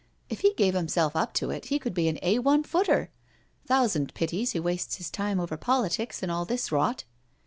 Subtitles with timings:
[0.17, 3.11] *' If he gave himself up to it he could be an A I footer—
[3.67, 7.03] thousand pities he wastes his time over politics and all this rot."